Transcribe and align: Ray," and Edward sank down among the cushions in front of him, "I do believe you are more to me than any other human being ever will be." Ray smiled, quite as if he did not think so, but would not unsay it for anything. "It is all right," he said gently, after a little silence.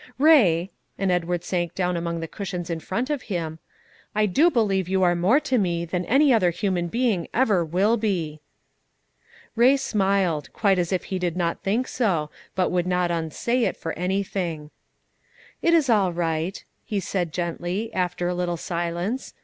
Ray," 0.17 0.71
and 0.97 1.11
Edward 1.11 1.43
sank 1.43 1.75
down 1.75 1.95
among 1.95 2.21
the 2.21 2.27
cushions 2.27 2.71
in 2.71 2.79
front 2.79 3.11
of 3.11 3.21
him, 3.29 3.59
"I 4.15 4.25
do 4.25 4.49
believe 4.49 4.89
you 4.89 5.03
are 5.03 5.13
more 5.13 5.39
to 5.41 5.59
me 5.59 5.85
than 5.85 6.05
any 6.05 6.33
other 6.33 6.49
human 6.49 6.87
being 6.87 7.27
ever 7.35 7.63
will 7.63 7.97
be." 7.97 8.41
Ray 9.55 9.77
smiled, 9.77 10.51
quite 10.53 10.79
as 10.79 10.91
if 10.91 11.03
he 11.03 11.19
did 11.19 11.37
not 11.37 11.61
think 11.61 11.87
so, 11.87 12.31
but 12.55 12.71
would 12.71 12.87
not 12.87 13.11
unsay 13.11 13.61
it 13.65 13.77
for 13.77 13.93
anything. 13.93 14.71
"It 15.61 15.75
is 15.75 15.87
all 15.87 16.11
right," 16.11 16.65
he 16.83 16.99
said 16.99 17.31
gently, 17.31 17.93
after 17.93 18.27
a 18.27 18.33
little 18.33 18.57
silence. 18.57 19.35